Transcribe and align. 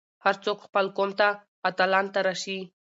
هر 0.25 0.35
څوک 0.43 0.57
خپل 0.65 0.85
قوم 0.97 1.11
ته 1.19 1.27
اتلان 1.69 2.05
تراشي. 2.13 2.59